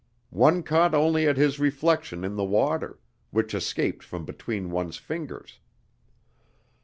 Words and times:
One 0.33 0.63
caught 0.63 0.95
only 0.95 1.27
at 1.27 1.37
his 1.37 1.59
reflection 1.59 2.23
in 2.23 2.35
the 2.35 2.43
water, 2.43 2.97
which 3.29 3.53
escaped 3.53 4.01
from 4.03 4.25
between 4.25 4.71
one's 4.71 4.97
fingers. 4.97 5.59